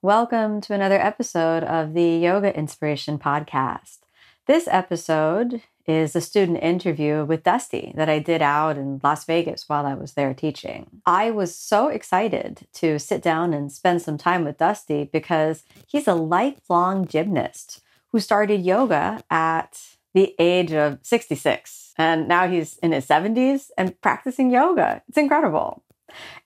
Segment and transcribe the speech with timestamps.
[0.00, 3.98] Welcome to another episode of the Yoga Inspiration Podcast.
[4.46, 9.68] This episode is a student interview with Dusty that I did out in Las Vegas
[9.68, 11.02] while I was there teaching.
[11.04, 16.06] I was so excited to sit down and spend some time with Dusty because he's
[16.06, 17.80] a lifelong gymnast
[18.12, 19.82] who started yoga at
[20.14, 21.94] the age of 66.
[21.98, 25.02] And now he's in his 70s and practicing yoga.
[25.08, 25.82] It's incredible.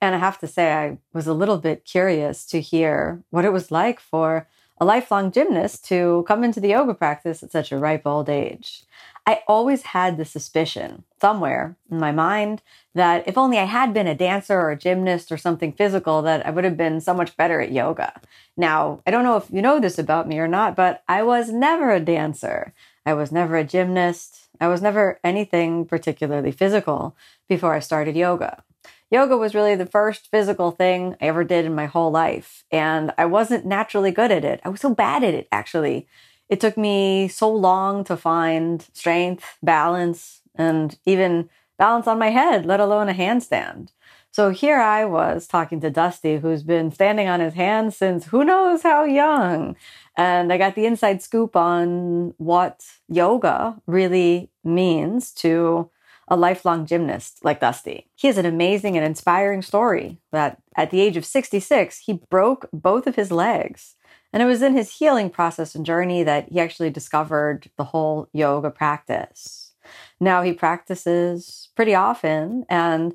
[0.00, 3.52] And I have to say, I was a little bit curious to hear what it
[3.52, 4.48] was like for
[4.80, 8.82] a lifelong gymnast to come into the yoga practice at such a ripe old age.
[9.24, 14.08] I always had the suspicion somewhere in my mind that if only I had been
[14.08, 17.36] a dancer or a gymnast or something physical, that I would have been so much
[17.36, 18.20] better at yoga.
[18.56, 21.50] Now, I don't know if you know this about me or not, but I was
[21.50, 22.74] never a dancer.
[23.06, 24.48] I was never a gymnast.
[24.60, 27.14] I was never anything particularly physical
[27.48, 28.64] before I started yoga
[29.10, 32.64] yoga was really the first physical thing I ever did in my whole life.
[32.70, 34.60] And I wasn't naturally good at it.
[34.64, 36.06] I was so bad at it, actually.
[36.48, 42.66] It took me so long to find strength, balance, and even balance on my head,
[42.66, 43.88] let alone a handstand.
[44.30, 48.44] So here I was talking to Dusty, who's been standing on his hands since who
[48.44, 49.76] knows how young.
[50.16, 55.90] And I got the inside scoop on what yoga really means to
[56.32, 58.08] a lifelong gymnast like Dusty.
[58.14, 62.70] He has an amazing and inspiring story that at the age of 66, he broke
[62.72, 63.96] both of his legs.
[64.32, 68.28] And it was in his healing process and journey that he actually discovered the whole
[68.32, 69.74] yoga practice.
[70.20, 73.14] Now he practices pretty often and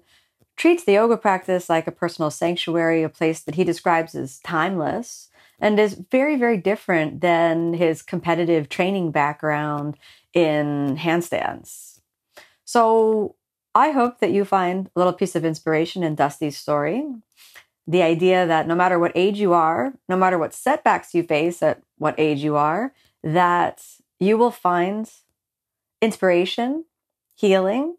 [0.56, 5.30] treats the yoga practice like a personal sanctuary, a place that he describes as timeless
[5.59, 9.97] and is very, very different than his competitive training background
[10.36, 11.97] in handstands.
[12.67, 13.35] So
[13.73, 17.07] I hope that you find a little piece of inspiration in Dusty's story.
[17.88, 21.63] The idea that no matter what age you are, no matter what setbacks you face
[21.63, 23.81] at what age you are, that
[24.19, 25.09] you will find
[26.01, 26.83] inspiration,
[27.35, 27.95] healing,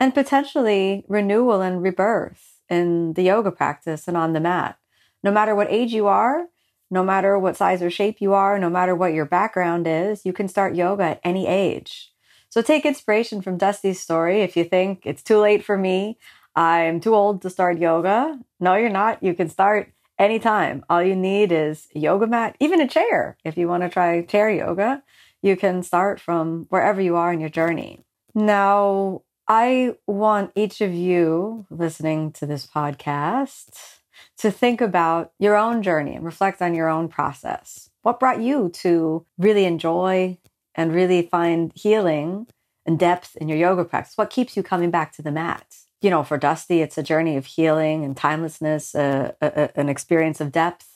[0.00, 4.78] and potentially renewal and rebirth in the yoga practice and on the mat.
[5.22, 6.46] No matter what age you are,
[6.90, 10.32] no matter what size or shape you are, no matter what your background is, you
[10.32, 12.14] can start yoga at any age.
[12.56, 14.40] So take inspiration from Dusty's story.
[14.40, 16.16] If you think it's too late for me,
[16.54, 18.40] I'm too old to start yoga.
[18.58, 19.22] No, you're not.
[19.22, 20.82] You can start anytime.
[20.88, 23.36] All you need is a yoga mat, even a chair.
[23.44, 25.02] If you want to try chair yoga,
[25.42, 28.00] you can start from wherever you are in your journey.
[28.34, 33.98] Now, I want each of you listening to this podcast
[34.38, 37.90] to think about your own journey and reflect on your own process.
[38.00, 40.38] What brought you to really enjoy
[40.76, 42.46] and really find healing
[42.84, 44.16] and depth in your yoga practice?
[44.16, 45.66] What keeps you coming back to the mat?
[46.00, 49.88] You know, for Dusty, it's a journey of healing and timelessness, uh, a, a, an
[49.88, 50.86] experience of depth.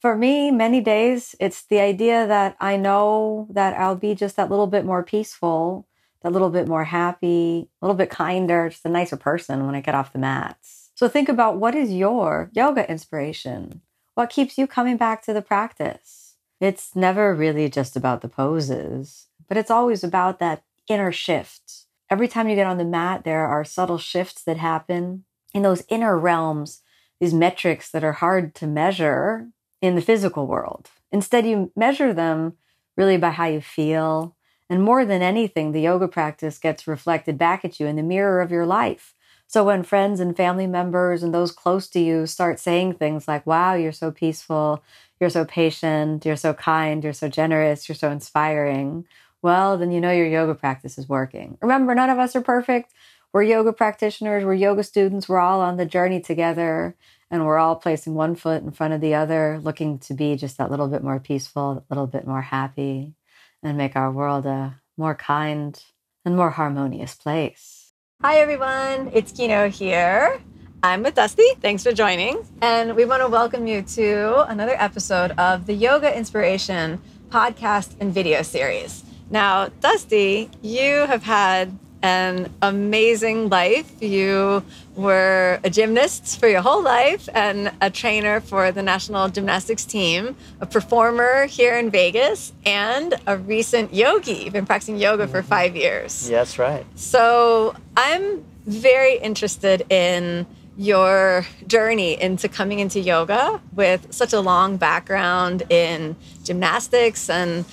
[0.00, 4.50] For me, many days, it's the idea that I know that I'll be just that
[4.50, 5.86] little bit more peaceful,
[6.22, 9.80] that little bit more happy, a little bit kinder, just a nicer person when I
[9.80, 10.90] get off the mats.
[10.94, 13.82] So think about what is your yoga inspiration?
[14.14, 16.29] What keeps you coming back to the practice?
[16.60, 21.86] It's never really just about the poses, but it's always about that inner shift.
[22.10, 25.84] Every time you get on the mat, there are subtle shifts that happen in those
[25.88, 26.82] inner realms,
[27.18, 29.48] these metrics that are hard to measure
[29.80, 30.90] in the physical world.
[31.10, 32.54] Instead, you measure them
[32.94, 34.36] really by how you feel.
[34.68, 38.42] And more than anything, the yoga practice gets reflected back at you in the mirror
[38.42, 39.14] of your life.
[39.46, 43.44] So when friends and family members and those close to you start saying things like,
[43.46, 44.84] wow, you're so peaceful,
[45.20, 49.04] you're so patient, you're so kind, you're so generous, you're so inspiring,
[49.42, 51.56] well, then you know your yoga practice is working.
[51.62, 52.92] Remember, none of us are perfect.
[53.32, 56.96] We're yoga practitioners, we're yoga students, we're all on the journey together,
[57.30, 60.58] and we're all placing one foot in front of the other, looking to be just
[60.58, 63.14] that little bit more peaceful, a little bit more happy,
[63.62, 65.80] and make our world a more kind
[66.24, 67.92] and more harmonious place.
[68.20, 69.10] Hi, everyone.
[69.14, 70.40] It's Kino here.
[70.82, 71.46] I'm with Dusty.
[71.60, 72.38] Thanks for joining.
[72.62, 78.14] And we want to welcome you to another episode of the Yoga Inspiration podcast and
[78.14, 79.04] video series.
[79.28, 84.02] Now, Dusty, you have had an amazing life.
[84.02, 84.64] You
[84.96, 90.34] were a gymnast for your whole life and a trainer for the national gymnastics team,
[90.62, 94.44] a performer here in Vegas, and a recent yogi.
[94.44, 95.48] You've been practicing yoga for mm-hmm.
[95.48, 96.26] five years.
[96.26, 96.86] That's right.
[96.94, 100.46] So I'm very interested in
[100.80, 107.66] your journey into coming into yoga with such a long background in gymnastics and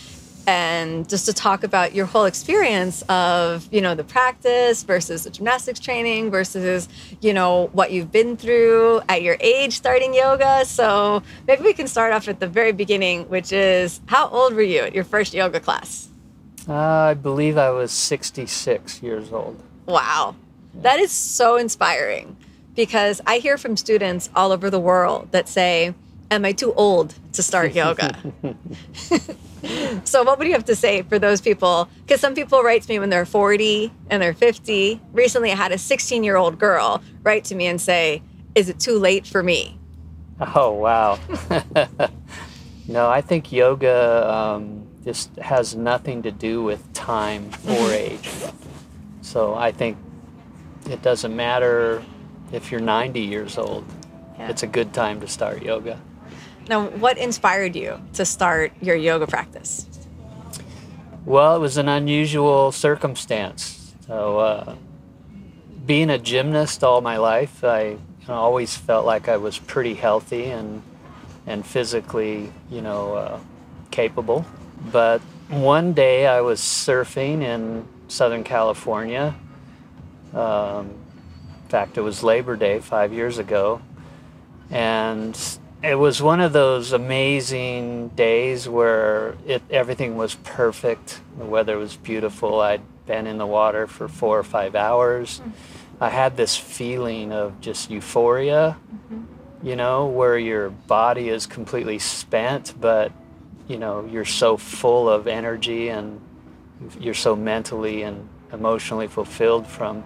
[0.46, 5.30] and just to talk about your whole experience of you know the practice versus the
[5.30, 6.90] gymnastics training versus
[7.22, 10.66] you know what you've been through at your age starting yoga.
[10.66, 14.62] So maybe we can start off at the very beginning which is how old were
[14.62, 16.10] you at your first yoga class?
[16.68, 19.64] Uh, i believe i was 66 years old.
[19.86, 20.36] Wow.
[20.82, 22.37] That is so inspiring
[22.78, 25.94] because I hear from students all over the world that say,
[26.30, 28.18] Am I too old to start yoga?
[30.04, 31.90] so, what would you have to say for those people?
[32.02, 35.02] Because some people write to me when they're 40 and they're 50.
[35.12, 38.22] Recently, I had a 16 year old girl write to me and say,
[38.56, 39.80] Is it too late for me?
[40.40, 41.18] Oh, wow.
[42.88, 48.30] no, I think yoga um, just has nothing to do with time or age.
[49.22, 49.98] So, I think
[50.90, 52.04] it doesn't matter
[52.52, 53.86] if you're 90 years old,
[54.38, 54.50] yeah.
[54.50, 56.00] it's a good time to start yoga.
[56.70, 59.88] Now, what inspired you to start your yoga practice?
[61.26, 63.94] Well, it was an unusual circumstance.
[64.06, 64.76] So, uh,
[65.86, 67.98] being a gymnast all my life, I
[68.28, 70.82] always felt like I was pretty healthy and
[71.46, 73.40] and physically, you know, uh,
[73.90, 74.46] capable.
[74.92, 79.34] But one day I was surfing in Southern California.
[80.34, 80.94] Um,
[81.68, 83.82] in fact, it was Labor Day five years ago.
[84.72, 85.38] And
[85.84, 91.20] it was one of those amazing days where it, everything was perfect.
[91.38, 92.62] The weather was beautiful.
[92.62, 95.42] I'd been in the water for four or five hours.
[95.42, 96.04] Mm-hmm.
[96.04, 99.68] I had this feeling of just euphoria, mm-hmm.
[99.68, 103.12] you know, where your body is completely spent, but,
[103.68, 106.22] you know, you're so full of energy and
[106.98, 110.06] you're so mentally and emotionally fulfilled from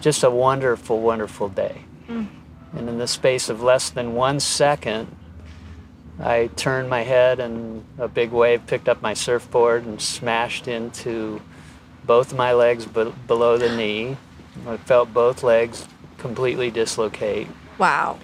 [0.00, 1.82] just a wonderful, wonderful day.
[2.08, 2.28] Mm.
[2.72, 5.14] And in the space of less than one second,
[6.20, 11.40] I turned my head and a big wave picked up my surfboard and smashed into
[12.04, 14.16] both my legs be- below the knee.
[14.66, 15.86] I felt both legs
[16.18, 17.48] completely dislocate.
[17.78, 18.18] Wow.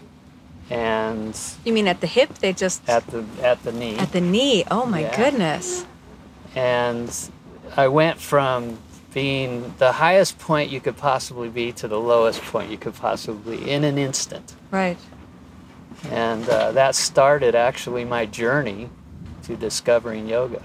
[0.68, 2.34] And you mean at the hip?
[2.34, 3.96] They just at the at the knee.
[3.98, 4.64] At the knee.
[4.70, 5.16] Oh my yeah.
[5.16, 5.84] goodness.
[6.54, 7.12] And
[7.76, 8.78] I went from
[9.12, 13.58] being the highest point you could possibly be to the lowest point you could possibly
[13.58, 14.54] be in an instant.
[14.70, 14.98] Right.
[16.10, 18.88] And uh, that started actually my journey
[19.44, 20.62] to discovering yoga.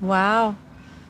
[0.00, 0.56] Wow.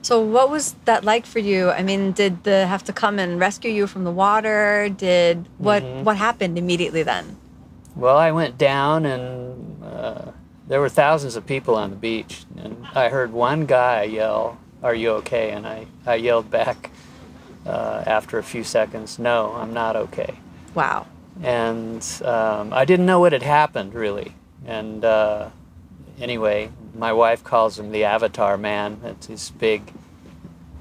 [0.02, 1.70] So what was that like for you?
[1.70, 4.90] I mean, did the have to come and rescue you from the water?
[4.90, 6.04] Did what mm-hmm.
[6.04, 7.38] what happened immediately then?
[7.96, 10.32] Well, I went down and uh,
[10.68, 14.94] there were thousands of people on the beach, and I heard one guy yell, are
[14.94, 15.50] you okay?
[15.50, 16.90] And I, I yelled back
[17.66, 20.38] uh, after a few seconds, No, I'm not okay.
[20.74, 21.06] Wow.
[21.42, 24.34] And um, I didn't know what had happened really.
[24.66, 25.48] And uh,
[26.20, 29.00] anyway, my wife calls him the Avatar Man.
[29.02, 29.82] It's this big,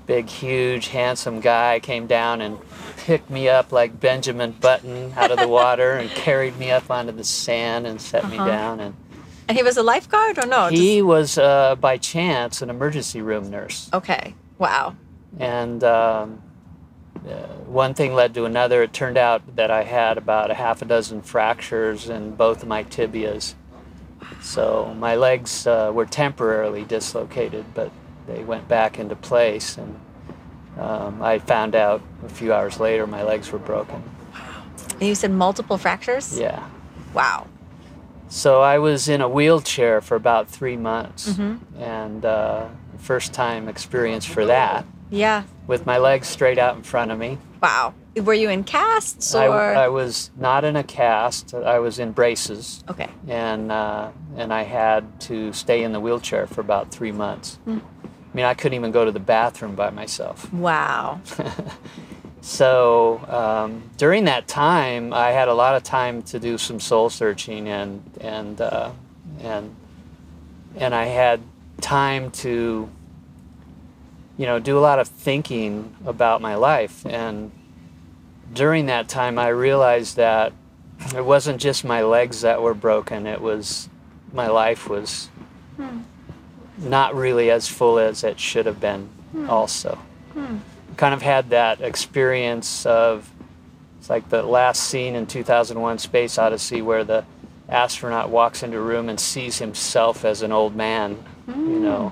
[0.05, 2.59] big, huge, handsome guy came down and
[2.97, 7.13] picked me up like Benjamin Button out of the water and carried me up onto
[7.13, 8.31] the sand and set uh-huh.
[8.31, 8.95] me down and
[9.47, 10.67] and he was a lifeguard or no?
[10.67, 11.05] He Just...
[11.05, 13.89] was, uh, by chance, an emergency room nurse.
[13.93, 14.35] Okay.
[14.57, 14.95] Wow.
[15.39, 16.41] And um,
[17.27, 18.83] uh, one thing led to another.
[18.83, 22.67] It turned out that I had about a half a dozen fractures in both of
[22.67, 23.55] my tibias.
[24.41, 27.91] So my legs uh, were temporarily dislocated, but
[28.27, 29.77] they went back into place.
[29.77, 29.99] And
[30.77, 34.03] um, I found out a few hours later my legs were broken.
[34.33, 34.63] Wow.
[34.99, 36.37] And you said multiple fractures?
[36.37, 36.67] Yeah.
[37.13, 37.47] Wow.
[38.33, 41.79] So I was in a wheelchair for about three months, mm-hmm.
[41.79, 44.87] and uh, first time experience for that.
[45.11, 45.43] Yeah.
[45.67, 47.37] With my legs straight out in front of me.
[47.61, 47.93] Wow.
[48.15, 49.51] Were you in casts or?
[49.51, 51.53] I, I was not in a cast.
[51.53, 52.83] I was in braces.
[52.89, 53.07] Okay.
[53.27, 57.59] And uh, and I had to stay in the wheelchair for about three months.
[57.67, 57.81] Mm.
[58.03, 60.51] I mean, I couldn't even go to the bathroom by myself.
[60.51, 61.21] Wow.
[62.43, 67.09] So um, during that time, I had a lot of time to do some soul
[67.09, 68.91] searching, and and uh,
[69.39, 69.73] and
[70.75, 71.39] and I had
[71.79, 72.89] time to,
[74.37, 77.05] you know, do a lot of thinking about my life.
[77.05, 77.49] And
[78.53, 80.51] during that time, I realized that
[81.15, 83.87] it wasn't just my legs that were broken; it was
[84.33, 85.29] my life was
[85.77, 86.01] hmm.
[86.77, 89.49] not really as full as it should have been, hmm.
[89.49, 89.97] also.
[90.33, 90.57] Hmm.
[90.97, 93.29] Kind of had that experience of
[93.99, 97.23] it's like the last scene in 2001 Space Odyssey where the
[97.69, 102.11] astronaut walks into a room and sees himself as an old man, you know.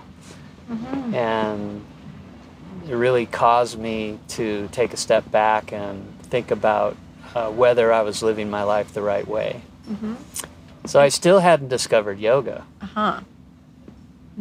[0.72, 1.14] Mhm.
[1.14, 1.82] And
[2.88, 6.96] it really caused me to take a step back and think about
[7.36, 9.62] uh, whether I was living my life the right way.
[9.90, 10.16] Mhm.
[10.86, 12.64] So I still hadn't discovered yoga.
[12.82, 13.20] Uh-huh.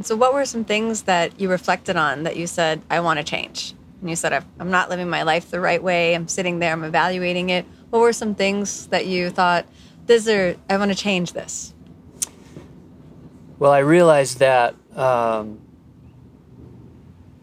[0.03, 3.25] So what were some things that you reflected on that you said, I want to
[3.25, 3.75] change?
[4.01, 6.15] And you said, "I've- I'm not living my life the right way.
[6.15, 7.67] I'm sitting there, I'm evaluating it.
[7.91, 9.67] What were some things that you thought,
[10.07, 11.75] this are, I want to change this?
[13.59, 15.59] Well, I realized that um,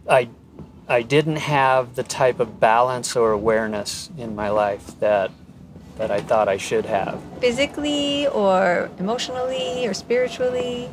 [0.09, 0.29] I
[0.89, 5.31] I didn't have the type of balance or awareness in my life that
[5.97, 7.19] that I thought I should have.
[7.39, 10.85] Physically or emotionally or spiritually?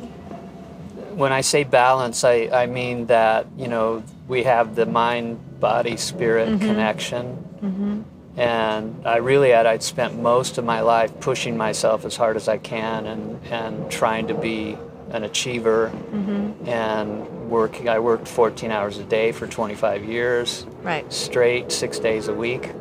[1.15, 5.97] When I say balance, I, I mean that you know we have the mind body
[5.97, 6.59] spirit Mhm.
[6.61, 8.39] connection, Mm-hmm.
[8.39, 12.47] and I really had I'd spent most of my life pushing myself as hard as
[12.47, 14.77] I can and and trying to be
[15.11, 16.67] an achiever Mm-hmm.
[16.67, 17.87] and working.
[17.87, 21.05] I worked 14 hours a day for 25 years Right.
[21.13, 22.71] straight, six days a week,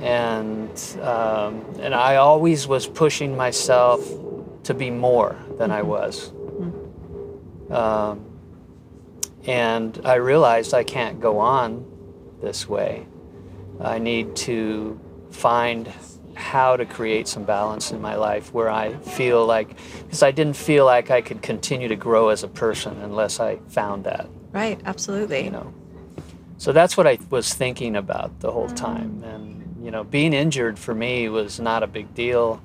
[0.00, 0.70] and
[1.02, 4.00] um, and I always was pushing myself
[4.64, 6.32] to be more than I was.
[7.70, 8.20] Um,
[9.46, 11.84] and I realized I can't go on
[12.40, 13.06] this way.
[13.80, 14.98] I need to
[15.30, 15.92] find
[16.34, 20.56] how to create some balance in my life where I feel like, because I didn't
[20.56, 24.80] feel like I could continue to grow as a person unless I found that, Right.
[24.84, 25.44] Absolutely.
[25.44, 25.72] you know.
[26.58, 29.22] So that's what I was thinking about the whole time.
[29.24, 32.62] And, you know, being injured for me was not a big deal.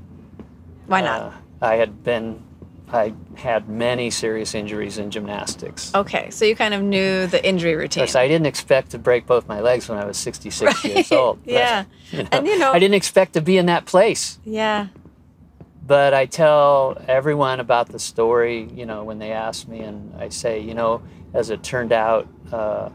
[0.86, 1.22] Why not?
[1.22, 1.32] Uh,
[1.62, 2.44] I had been,
[2.92, 5.94] I had many serious injuries in gymnastics.
[5.94, 6.30] okay.
[6.30, 8.04] So you kind of knew the injury routine.
[8.04, 11.18] Yes, I didn't expect to break both my legs when I was 66 years Right.
[11.18, 11.44] old.
[11.44, 11.84] but, Yeah.
[12.32, 14.40] And, you know- I didn't expect to be in that place.
[14.46, 14.88] yeah.
[15.86, 20.28] But I tell everyone about the story, you know, when they ask me, and I
[20.28, 21.02] say, you know,
[21.34, 22.90] as it turned out, uh,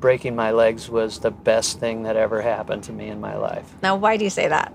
[0.00, 3.72] breaking my legs was the best thing that ever happened to me in my life.
[3.84, 4.72] Now, why do you say that?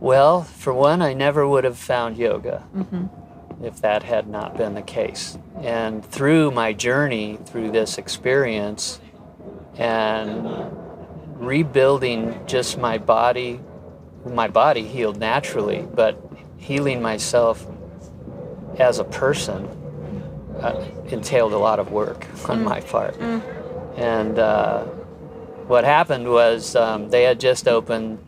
[0.00, 3.64] Well, for one, I never would have found yoga Mm-hmm.
[3.64, 5.36] if that had not been the case.
[5.60, 9.00] And through my journey, through this experience,
[9.76, 10.46] and
[11.36, 13.60] rebuilding just my body,
[14.24, 16.20] my body healed naturally, but
[16.56, 17.66] healing myself
[18.78, 19.66] as a person
[20.60, 23.16] uh, entailed a lot of work on my part.
[23.96, 24.82] And uh,
[25.66, 28.18] what happened was um, they had just opened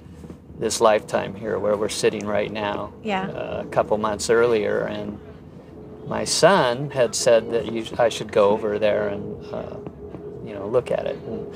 [0.60, 3.28] this lifetime here where we're sitting right now Yeah.
[3.28, 5.18] uh, a couple months earlier, and
[6.06, 9.76] my son had said that you, I should go over there and uh,
[10.44, 11.16] you know look at it.
[11.26, 11.46] And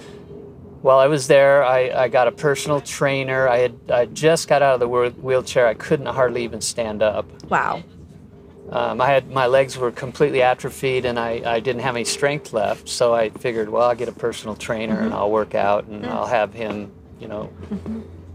[0.80, 3.46] while I was there, I, I got a personal trainer.
[3.46, 5.66] I had I just got out of the wheelchair.
[5.66, 7.26] I couldn't hardly even stand up.
[7.50, 7.82] Wow.
[8.70, 12.54] Um, I had my legs were completely atrophied, and I, I didn't have any strength
[12.54, 12.88] left.
[12.88, 16.26] So I figured, well, I'll get a personal trainer and I'll work out, and I'll
[16.26, 17.50] have him, you know,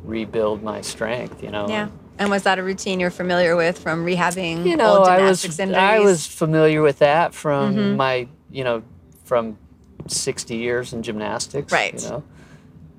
[0.04, 1.42] rebuild my strength.
[1.44, 1.68] You know.
[1.70, 1.90] Yeah.
[2.18, 5.44] And was that a routine you're familiar with from rehabbing you know, old I was
[5.60, 5.78] injuries?
[5.78, 7.96] I was familiar with that from Mhm.
[7.96, 8.84] my you know
[9.24, 9.58] from
[10.08, 11.94] sixty years in gymnastics, Right.
[12.02, 12.24] You know,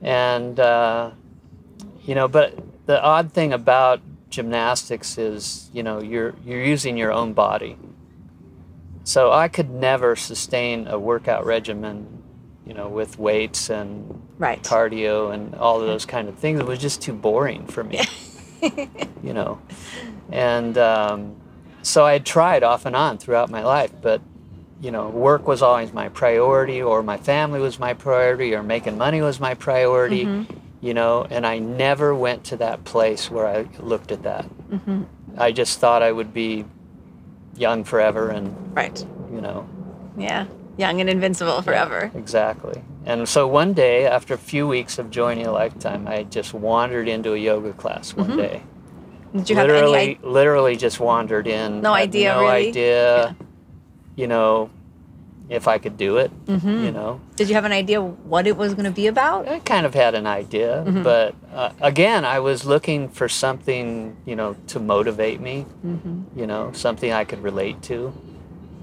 [0.00, 1.11] and uh,
[2.07, 2.54] you know, but
[2.87, 7.76] the odd thing about gymnastics is you know you're you're using your own body.
[9.04, 12.20] So I could never sustain a workout regimen,
[12.67, 14.62] you know, with weights and right.
[14.62, 16.61] cardio and all of those kind of things.
[16.61, 18.00] It was just too boring for me,
[19.23, 19.61] you know.
[20.31, 21.37] And um,
[21.83, 24.21] so I tried off and on throughout my life, but
[24.81, 28.97] you know, work was always my priority, or my family was my priority, or making
[28.97, 30.47] money was my priority, Mhm.
[30.81, 31.26] you know.
[31.29, 34.47] And I never went to that place where I looked at that.
[34.71, 35.05] Mhm.
[35.37, 36.64] I just thought I would be
[37.57, 39.05] young forever, and Right.
[39.35, 39.67] you know,
[40.17, 40.47] Yeah.
[40.77, 42.11] Young and invincible forever.
[42.15, 42.83] Exactly.
[43.05, 47.09] And so one day, after a few weeks of joining a lifetime, I just wandered
[47.09, 48.37] into a yoga class one Mhm.
[48.37, 48.62] day.
[49.35, 50.29] Did you have literally, any idea?
[50.31, 51.81] literally just wandered in.
[51.83, 52.69] No idea, No really?
[52.69, 53.17] idea.
[53.27, 53.33] Yeah.
[54.17, 54.71] You know,
[55.49, 56.31] if I could do it.
[56.47, 56.85] Mhm.
[56.85, 59.49] You know, Did you have an idea what it was going to be about?
[59.49, 61.03] I kind of had an idea, Mhm.
[61.03, 65.67] but uh, again, I was looking for something, you know, to motivate me.
[65.85, 66.39] Mm-hmm.
[66.39, 68.12] you know, something I could relate to.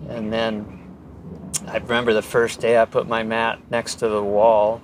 [0.09, 0.76] And then
[1.67, 4.81] I remember the first day I put my mat next to the wall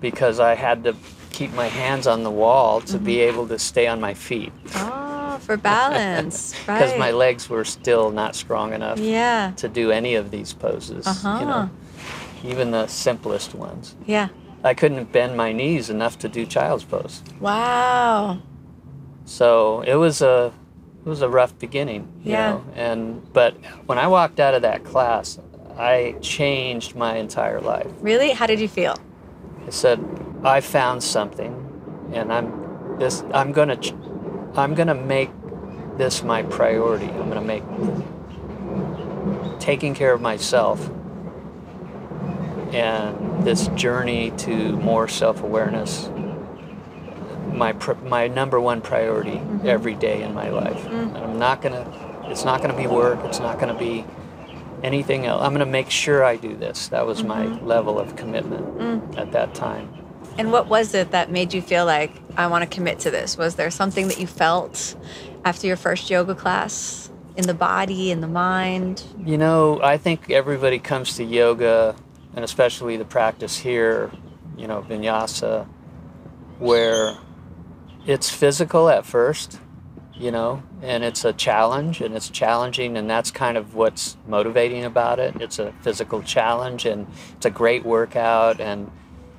[0.00, 0.94] because I had to
[1.30, 3.34] keep my hands on the wall to be Mm-hmm.
[3.34, 6.54] able to stay on my feet Oh, for balance.
[6.66, 6.78] right.
[6.78, 9.52] because my legs were still not strong enough Yeah.
[9.56, 11.06] to do any of these poses.
[11.06, 11.38] Uh-huh.
[11.40, 11.70] You know?
[12.42, 13.94] even the simplest ones.
[14.06, 14.28] Yeah.
[14.64, 17.22] I couldn't bend my knees enough to do child's pose.
[17.38, 18.38] Wow.
[19.26, 20.52] So it was a
[21.04, 22.50] it was a rough beginning, you Yeah.
[22.52, 22.64] know.
[22.74, 23.54] And but
[23.86, 25.38] when I walked out of that class,
[25.80, 27.86] I changed my entire life.
[28.00, 28.32] Really?
[28.32, 28.96] How did you feel?
[29.66, 30.04] I said,
[30.44, 31.54] I found something,
[32.12, 33.24] and I'm this.
[33.32, 33.94] I'm gonna, ch-
[34.56, 35.30] I'm gonna make
[35.96, 37.06] this my priority.
[37.06, 37.62] I'm gonna make
[39.58, 40.90] taking care of myself
[42.74, 46.10] and this journey to more self-awareness.
[47.54, 49.66] My pr- my number one priority mm-hmm.
[49.66, 50.82] every day in my life.
[50.84, 51.14] Mm.
[51.14, 52.26] And I'm not gonna.
[52.28, 53.18] It's not gonna be work.
[53.24, 54.04] It's not gonna be
[54.82, 55.42] anything else.
[55.42, 56.88] I'm gonna make sure I do this.
[56.88, 57.66] That was my mm-hmm.
[57.66, 59.18] level of commitment mm.
[59.18, 59.92] at that time.
[60.38, 63.36] And what was it that made you feel like I want to commit to this?
[63.36, 64.96] Was there something that you felt
[65.44, 69.04] after your first yoga class in the body, in the mind?
[69.24, 71.96] You know, I think everybody comes to yoga,
[72.34, 74.10] and especially the practice here,
[74.56, 75.66] you know, vinyasa,
[76.58, 77.18] where
[78.06, 79.58] it's physical at first,
[80.20, 84.84] you know, and it's a challenge and it's challenging, and that's kind of what's motivating
[84.84, 85.40] about it.
[85.40, 88.90] It's a physical challenge and it's a great workout, and,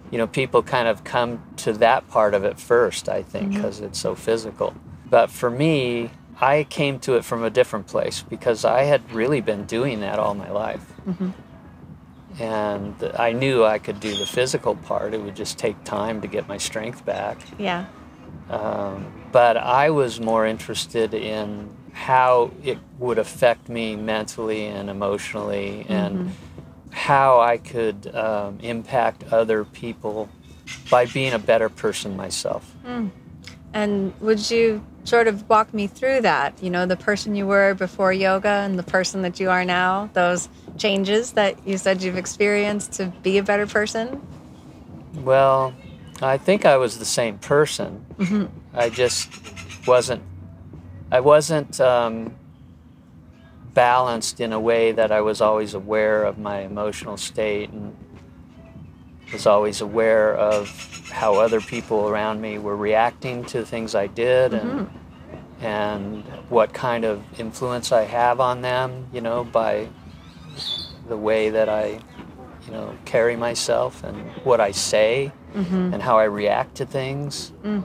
[0.10, 3.80] you know, people kind of come to that part of it first, I think, because
[3.80, 4.74] it's so physical.
[5.08, 6.10] But for me,
[6.40, 10.18] I came to it from a different place because I had really been doing that
[10.18, 10.86] all my life.
[12.40, 15.14] And I knew I could do the physical part.
[15.14, 17.38] It would just take time to get my strength back.
[17.60, 17.86] Yeah.
[18.50, 25.86] Um, but I was more interested in how it would affect me mentally and emotionally
[25.90, 26.92] and mm-hmm.
[26.92, 30.30] how I could um, impact other people
[30.90, 32.74] by being a better person myself.
[32.86, 33.12] Mm.
[33.74, 36.62] And would you sort of walk me through that?
[36.62, 40.10] You know, the person you were before yoga and the person that you are now,
[40.14, 44.22] those changes that you said you've experienced to be a better person?
[45.16, 45.74] Well,
[46.22, 48.06] I think I was the same person.
[48.18, 48.46] Mm-hmm.
[48.74, 49.30] I just
[49.88, 50.24] wasn't.
[51.12, 52.36] I wasn't um,
[53.74, 57.96] balanced in a way that I was always aware of my emotional state and
[59.34, 60.70] was always aware of
[61.10, 65.66] how other people around me were reacting to things I did and mm-hmm.
[65.66, 69.08] and what kind of influence I have on them.
[69.14, 69.88] You know, by
[71.08, 72.00] the way that I,
[72.66, 75.94] you know, carry myself and what I say mm-hmm.
[75.94, 77.52] and how I react to things.
[77.64, 77.84] Mm.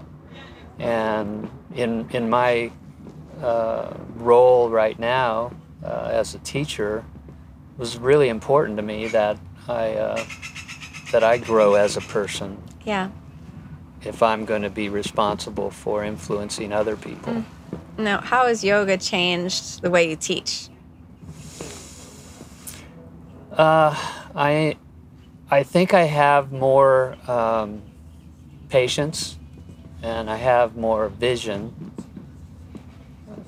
[0.79, 2.71] And in in my
[3.43, 5.53] uh, role right now
[5.85, 7.05] uh, as a teacher,
[7.75, 10.25] it was really important to me that I uh,
[11.13, 13.11] that I grow as a person Yeah.
[14.03, 17.45] if I'm going to be responsible for influencing other people.
[17.99, 20.69] Now, how has yoga changed the way you teach?
[23.53, 23.97] Uh,
[24.35, 24.77] I,
[25.51, 27.81] I think I have more um,
[28.69, 29.39] patience,
[30.07, 31.93] and I have more vision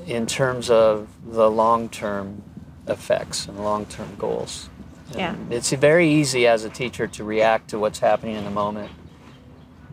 [0.09, 2.43] in terms of the long-term
[2.89, 4.69] effects and long-term goals.
[5.15, 5.37] Yeah.
[5.51, 8.91] It's very easy as a teacher to react to what's happening in the moment,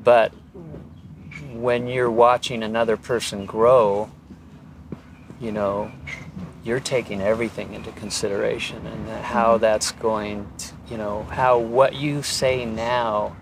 [0.03, 0.31] but
[1.53, 4.09] when you're watching another person grow,
[5.39, 5.91] you know,
[6.63, 9.61] you're taking everything into consideration and how mm-hmm.
[9.61, 13.35] that's going to, you know, how what you say now,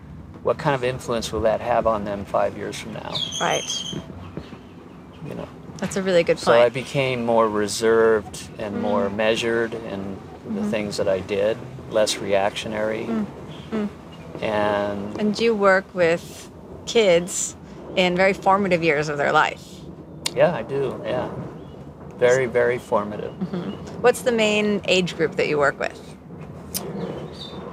[0.44, 3.64] what kind of influence will that have on them five years from now, Right.
[5.28, 5.48] you know?
[5.78, 6.46] That's a really good point.
[6.46, 9.16] So I became more reserved and more mm.
[9.16, 10.70] measured in the mm-hmm.
[10.70, 11.58] things that I did,
[11.90, 13.06] less reactionary.
[13.06, 13.26] Mm.
[13.72, 13.90] Mm.
[14.42, 16.52] And and you work with
[16.86, 17.56] kids
[17.96, 19.64] in very formative years of their life.
[20.36, 21.02] yeah, I do.
[21.06, 21.30] Yeah.
[22.18, 23.34] Very, very formative.
[23.34, 24.02] Mm-hmm.
[24.02, 26.00] What's the main age group that you work with?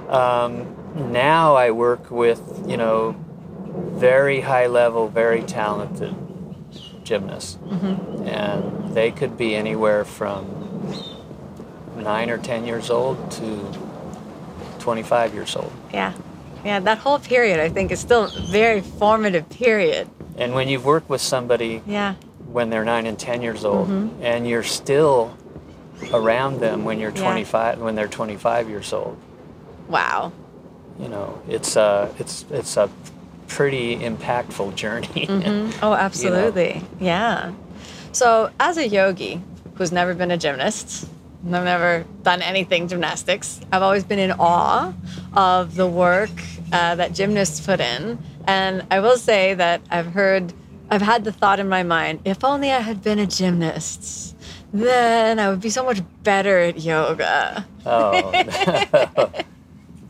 [0.09, 3.15] Um, now I work with, you know,
[3.91, 6.15] very high level, very talented
[7.03, 7.57] gymnasts.
[7.63, 8.27] Mm-hmm.
[8.27, 10.45] And they could be anywhere from
[11.95, 13.73] nine or 10 years old to
[14.79, 15.71] 25 years old.
[15.93, 16.13] Yeah.
[16.63, 20.09] Yeah, that whole period I think is still a very formative period.
[20.37, 22.15] And when you've worked with somebody Yeah.
[22.51, 24.23] when they're nine and 10 years old mm-hmm.
[24.23, 25.35] and you're still
[26.13, 27.21] around them when you're Yeah.
[27.23, 29.17] 25, when they're 25 years old,
[29.87, 30.31] Wow.
[31.01, 32.89] You know, it's a, it's, it's a
[33.47, 35.27] pretty impactful journey.
[35.81, 36.81] Oh, absolutely.
[36.99, 37.53] Yeah.
[38.11, 39.41] So, as a yogi
[39.75, 41.07] who's never been a gymnast,
[41.45, 44.93] I've never done anything gymnastics, I've always been in awe
[45.33, 46.29] of the work
[46.71, 48.19] uh, that gymnasts put in.
[48.45, 50.53] And I will say that I've heard,
[50.89, 54.35] I've had the thought in my mind if only I had been a gymnast,
[54.73, 57.65] then I would be so much better at yoga.
[57.85, 58.31] Oh,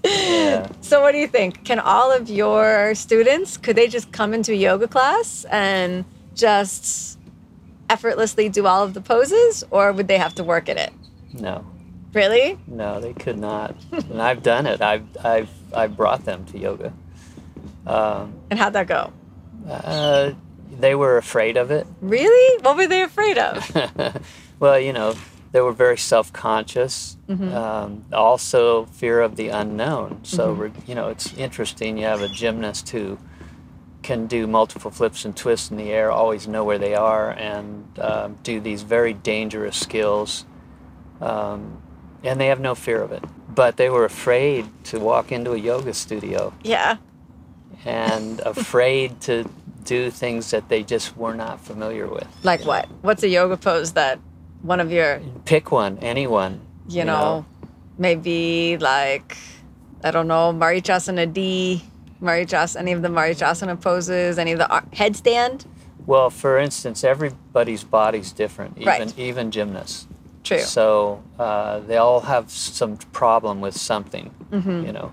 [0.03, 0.67] yeah.
[0.81, 1.63] So what do you think?
[1.63, 6.03] Can all of your students could they just come into a yoga class and
[6.35, 7.17] just
[7.89, 10.91] effortlessly do all of the poses or would they have to work at it?
[11.33, 11.65] No,
[12.13, 12.57] Really?
[12.67, 13.75] no, they could not.
[13.91, 14.81] and I've done it.
[14.81, 16.91] I've I've I've brought them to yoga.
[17.87, 19.13] Um, And how'd that go?
[19.69, 20.31] uh,
[20.79, 21.85] they were afraid of it.
[22.01, 22.61] Really?
[22.63, 24.23] What were they afraid of?
[24.59, 25.15] well, you know,
[25.51, 27.17] they were very self-conscious.
[27.27, 27.53] Mm-hmm.
[27.53, 30.19] Um, also, fear of the unknown.
[30.23, 31.97] So, re- you know, it's interesting.
[31.97, 33.17] You have a gymnast who
[34.01, 37.85] can do multiple flips and twists in the air, always know where they are, and
[37.99, 40.45] um, do these very dangerous skills.
[41.19, 41.81] Um,
[42.23, 43.23] and they have no fear of it.
[43.53, 46.97] But they were afraid to walk into a yoga studio Yeah.
[47.85, 49.49] and afraid to
[49.83, 52.27] do things that they just were not familiar with.
[52.43, 52.87] Like what?
[53.01, 54.19] What's a yoga pose that
[54.61, 56.61] one of your, Pick one, anyone.
[56.87, 57.45] you know,
[57.97, 59.37] maybe like,
[60.03, 61.83] I don't know, Marichyasana D,
[62.21, 65.65] Marichyasana, any of the Marichyasana poses, any of the ar- headstand?
[66.05, 69.19] Well, for instance, everybody's body's different, even Right.
[69.19, 70.07] even gymnasts.
[70.43, 70.59] True.
[70.59, 74.85] So uh, they all have some problem with something, Mm-hmm.
[74.85, 75.11] you know.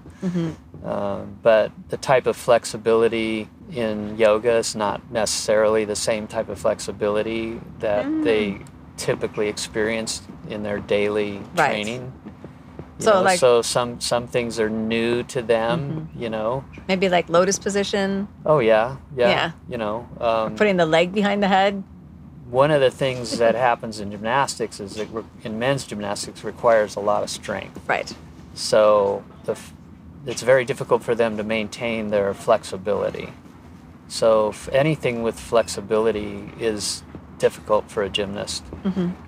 [0.84, 6.58] Um, but the type of flexibility in yoga is not necessarily the same type of
[6.58, 8.24] flexibility that Mm.
[8.24, 8.58] they
[8.98, 11.70] typically experienced in their daily Right.
[11.70, 12.12] training.
[13.00, 16.64] So, know, like- so some some things are new to them, you know.
[16.88, 19.28] Maybe like lotus position, Oh yeah, yeah.
[19.28, 19.50] Yeah.
[19.68, 21.82] You know, um, putting the leg behind the head.
[22.50, 25.06] one of the things that happens in gymnastics is that
[25.44, 27.78] in men's gymnastics requires a lot of strength.
[27.86, 28.10] Right.
[28.54, 29.74] So the, f-
[30.26, 33.28] it's very difficult for them to maintain their flexibility.
[34.08, 37.02] So f- anything with flexibility is
[37.38, 38.64] difficult for a gymnast.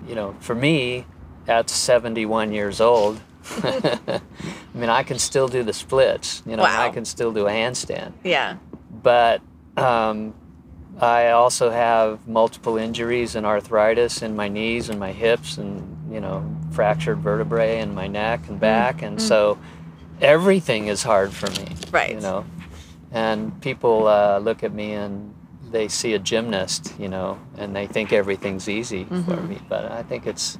[0.07, 1.05] You know, for me,
[1.47, 3.19] at 71 years old,
[3.63, 4.21] I
[4.73, 6.43] mean, I can still do the splits.
[6.45, 6.81] You know, Wow.
[6.85, 8.57] I can still do a handstand Yeah.
[9.03, 9.41] but
[9.77, 10.33] um,
[10.99, 16.19] I also have multiple injuries and arthritis in my knees and my hips, and you
[16.19, 19.57] know, fractured vertebrae in my neck and back, and so
[20.19, 21.67] everything is hard for me.
[21.91, 22.13] Right.
[22.13, 22.45] You know,
[23.11, 25.33] and people uh, look at me and
[25.71, 29.49] they see a gymnast, you know, and they think everything's easy for mm-hmm.
[29.49, 30.57] me, but I think it's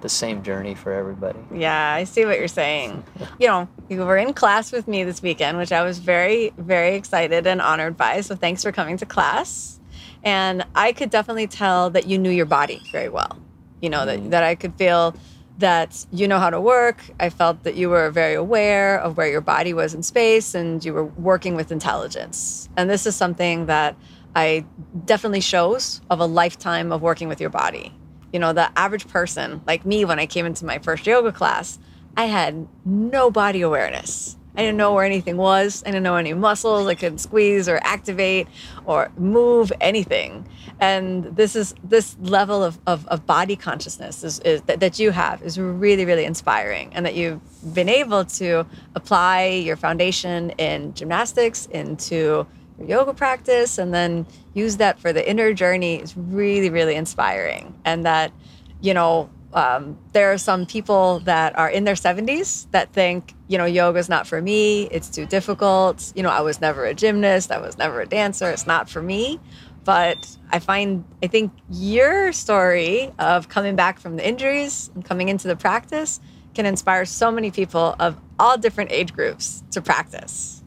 [0.00, 1.38] the same journey for everybody.
[1.52, 3.02] Yeah, I see what you're saying.
[3.40, 6.94] You know, you were in class with me this weekend, which I was very, very
[6.94, 8.20] excited and honored by.
[8.20, 9.80] So thanks for coming to class.
[10.22, 13.38] And I could definitely tell that you knew your body very well.
[13.80, 14.30] You know, that, mm-hmm.
[14.30, 15.16] that I could feel
[15.58, 17.02] that you know how to work.
[17.18, 20.84] I felt that you were very aware of where your body was in space and
[20.84, 22.68] you were working with intelligence.
[22.76, 23.96] And this is something that
[24.34, 24.64] I
[25.04, 27.92] definitely shows of a lifetime of working with your body.
[28.32, 31.78] You know, the average person, like me, when I came into my first yoga class,
[32.16, 34.36] I had no body awareness.
[34.56, 35.82] I didn't know where anything was.
[35.84, 38.46] I didn't know any muscles I could squeeze or activate
[38.84, 40.46] or move anything.
[40.80, 45.10] And this is this level of, of, of body consciousness is, is that, that you
[45.10, 46.92] have is really, really inspiring.
[46.94, 47.40] And that you've
[47.74, 52.46] been able to apply your foundation in gymnastics into
[52.84, 57.78] yoga practice and then use that for the inner journey is really, really inspiring.
[57.84, 58.32] And that,
[58.80, 63.56] you know, um, there are some people that are in their 70s that think, you
[63.56, 64.88] know, yoga is not for me.
[64.90, 66.12] It's too difficult.
[66.16, 67.52] You know, I was never a gymnast.
[67.52, 68.50] I was never a dancer.
[68.50, 69.38] It's not for me.
[69.84, 75.28] But I find, I think your story of coming back from the injuries and coming
[75.28, 76.20] into the practice
[76.54, 80.62] can inspire so many people of all different age groups to practice.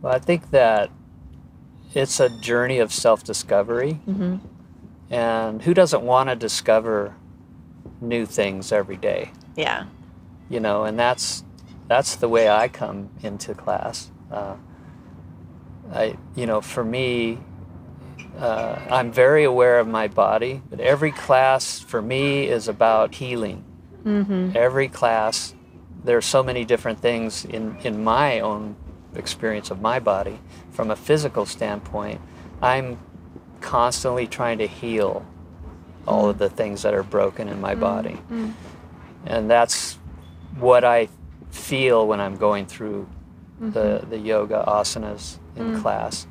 [0.00, 0.90] Well, I think that
[1.94, 4.00] it's a journey of self discovery.
[5.10, 7.14] And who doesn't want to discover
[8.00, 9.32] new things every day?
[9.56, 9.86] Yeah.
[10.50, 11.44] You know, and that's
[11.88, 14.10] that's the way I come into class.
[14.30, 14.56] Uh,
[15.92, 17.38] I, you know, for me,
[18.38, 23.64] uh, I'm very aware of my body, but every class for me is about healing.
[24.54, 25.54] Every class,
[26.04, 28.76] there are so many different things in, in my own
[29.14, 30.38] experience of my body.
[30.78, 32.20] From a physical standpoint,
[32.62, 33.00] I'm
[33.60, 35.26] constantly trying to heal
[36.06, 36.38] all of mm.
[36.38, 37.80] the things that are broken in my mm.
[37.80, 38.16] body.
[38.30, 38.52] Mm.
[39.26, 39.94] And that's
[40.56, 41.08] what I
[41.50, 43.08] feel when I'm going through
[43.58, 44.10] the, mm-hmm.
[44.10, 46.28] the yoga asanas in class.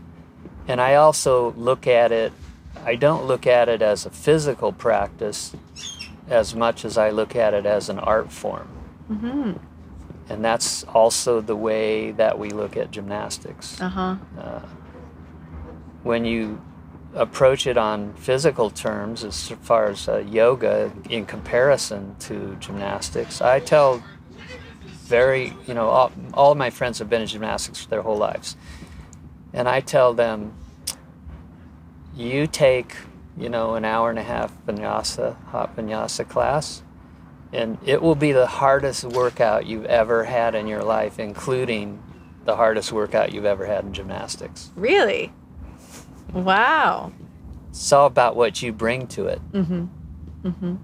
[0.70, 2.32] And I also look at it,
[2.86, 5.58] I don't look at it as a physical practice
[6.30, 8.70] as much as I look at it as an art form.
[9.12, 9.54] Mm-hmm.
[10.30, 13.80] And that's also the way that we look at gymnastics.
[13.80, 14.16] Uh huh.
[16.04, 16.62] When you
[17.16, 23.60] approach it on physical terms, as far as uh, yoga in comparison to gymnastics, I
[23.60, 24.04] tell
[25.08, 28.18] very, you know, all, all of my friends have been in gymnastics for their whole
[28.18, 28.58] lives.
[29.54, 30.54] And I tell them,
[32.16, 32.96] you take,
[33.38, 36.84] you know, an hour and a half vinyasa, hot vinyasa class,
[37.54, 42.02] and it will be the hardest workout you've ever had in your life, including
[42.46, 44.72] the hardest workout you've ever had in gymnastics.
[44.76, 45.32] Really?
[46.34, 47.12] Wow.
[47.70, 49.42] It's all about what you bring to it.
[49.52, 49.86] Mm-hmm.
[50.48, 50.76] Mm-hmm.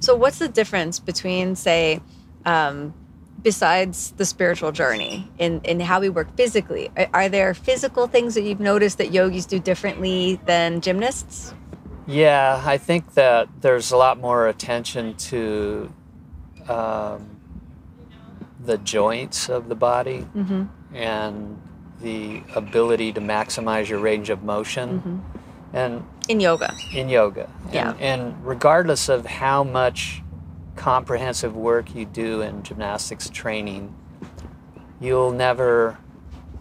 [0.00, 2.00] So, what's the difference between, say,
[2.44, 2.94] um,
[3.42, 6.90] besides the spiritual journey in, in how we work physically?
[6.96, 11.54] Are, are there physical things that you've noticed that yogis do differently than gymnasts?
[12.06, 15.92] Yeah, I think that there's a lot more attention to
[16.68, 17.28] um,
[18.64, 20.64] the joints of the body Mm-hmm.
[20.94, 21.60] and
[22.00, 24.98] the ability to maximize your range of motion.
[25.00, 25.76] Mm-hmm.
[25.76, 26.74] And In yoga.
[26.94, 27.48] in yoga.
[27.66, 27.92] And, Yeah.
[27.98, 30.22] and regardless of how much
[30.76, 33.94] comprehensive work you do in gymnastics training,
[35.00, 35.98] you'll never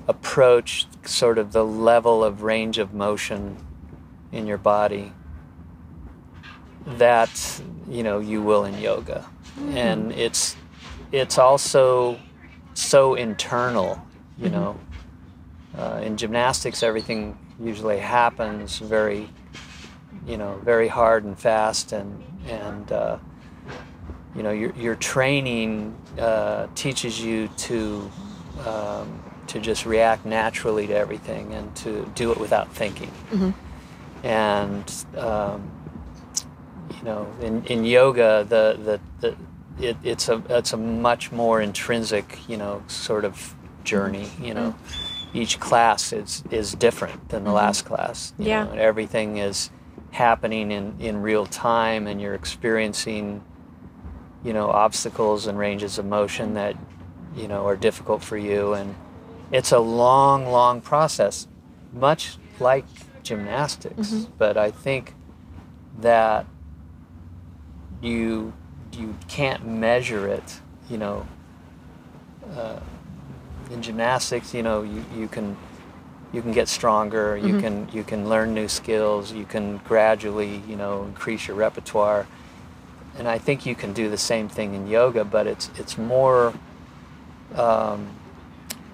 [0.08, 3.58] approach sort of the level of range of motion
[4.32, 5.12] in your body
[6.86, 9.26] that you know you will in yoga
[9.70, 10.56] and it's
[11.12, 12.20] it's also
[12.74, 14.02] so internal
[14.38, 14.52] you Mhm.
[14.52, 14.80] know
[15.78, 19.30] uh, in gymnastics everything usually happens very
[20.28, 23.18] you know very hard and fast and and uh,
[24.36, 28.10] you know your, your training uh, teaches you to
[28.66, 33.54] um, to just react naturally to everything and to do it without thinking Mhm.
[34.24, 35.62] and um,
[36.90, 39.36] you know in, in yoga the the, the
[39.88, 44.72] it, it's a it's a much more intrinsic you know sort of journey you know.
[44.72, 45.12] Mm-hmm.
[45.38, 47.96] Each class is is different than the last mm-hmm.
[47.96, 48.64] class you Yeah.
[48.66, 49.70] know, everything is
[50.12, 53.44] happening in in real time and you're experiencing
[54.46, 56.56] you know obstacles and ranges of motion mm-hmm.
[56.56, 56.76] that
[57.36, 58.74] you know are difficult for you.
[58.74, 58.96] And
[59.52, 61.48] it's a long long process
[61.92, 62.86] much like
[63.24, 64.12] gymnastics.
[64.12, 64.28] Mhm.
[64.38, 65.14] but i think
[66.00, 66.46] that
[68.06, 68.54] you
[68.94, 71.26] you can't measure it you know
[72.56, 72.80] uh,
[73.72, 75.58] in gymnastics you know you, you can
[76.32, 77.60] you can get stronger you Mhm.
[77.60, 82.28] can you can learn new skills you can gradually you know increase your repertoire
[83.18, 86.54] and i think you can do the same thing in yoga but it's it's more
[87.56, 88.08] um,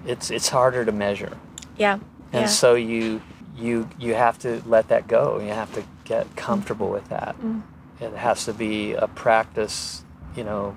[0.06, 1.36] it's it's harder to measure
[1.76, 1.94] Yeah.
[2.32, 2.46] and yeah.
[2.46, 3.20] so you
[3.56, 7.62] you you have to let that go you have to get comfortable with that Mm.
[8.02, 10.04] It has to be a practice
[10.36, 10.76] you know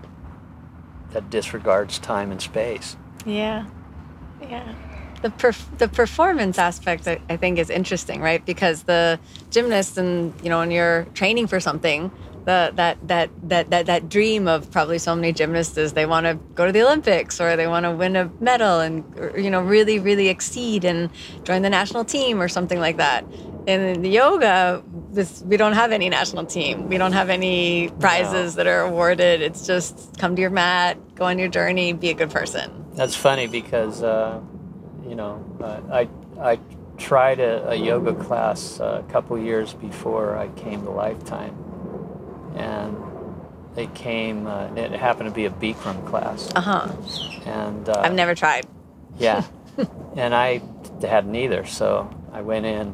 [1.12, 3.66] that disregards time and space Yeah,
[4.42, 4.74] yeah.
[5.22, 8.46] The perf- the performance aspect I, I think is interesting, right?
[8.46, 12.12] Because the gymnast and you know when you're training for something,
[12.46, 16.26] the that that that that that dream of probably so many gymnasts is they want
[16.28, 19.50] to go to the Olympics or they want to win a medal and or, you
[19.50, 21.10] know really really exceed and
[21.44, 23.26] join the national team or something like that.
[23.68, 26.88] In the yoga, this we don't have any national team.
[26.88, 29.42] We don't have any prizes that are awarded.
[29.42, 32.86] It's just come to your mat, go on your journey, be a good person.
[32.96, 34.40] that's funny because uh,
[35.10, 36.08] you know uh, i
[36.52, 36.60] i
[36.98, 41.54] tried a, a yoga class uh, a couple years before i came to lifetime
[42.56, 42.96] and
[43.76, 46.88] they came uh, it happened to be a bikram class Uh huh.
[47.46, 48.66] and uh, I've never tried.
[49.20, 49.44] Yeah.
[50.16, 50.62] and I
[51.02, 51.66] hadn't either.
[51.66, 52.86] So I went in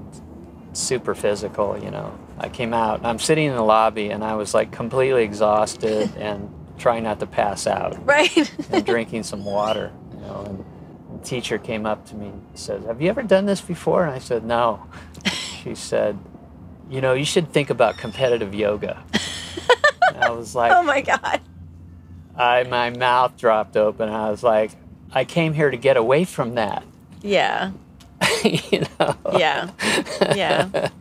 [0.74, 2.18] super physical, you know.
[2.38, 6.54] I came out, I'm sitting in the lobby and I was like completely exhausted and
[6.78, 8.52] trying not to pass out Right.
[8.72, 10.44] and drinking some water, you know.
[10.48, 10.66] And
[11.20, 14.06] the teacher came up to me and said, Have you ever done this before?
[14.06, 14.84] And I said, No.
[15.64, 16.18] She said,
[16.90, 19.04] You know, you should think about competitive yoga.
[20.20, 21.40] I was like, oh my God.
[22.36, 24.10] I, my mouth dropped open.
[24.10, 24.72] I was like,
[25.12, 26.84] I came here to get away from that.
[27.22, 27.72] Yeah.
[28.44, 29.16] you know?
[29.38, 29.70] Yeah.
[30.36, 30.90] Yeah.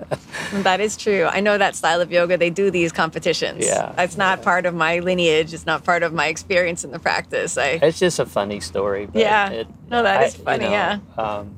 [0.52, 1.24] That is true.
[1.26, 3.64] I know that style of yoga, they do these competitions.
[3.64, 5.54] Yeah, It's not part of my lineage.
[5.54, 7.56] It's not part of my experience in the practice.
[7.56, 9.06] I, It's just a funny story.
[9.06, 9.50] But Yeah.
[9.50, 10.98] It, No, that I- is funny, you know, yeah.
[11.16, 11.54] Um,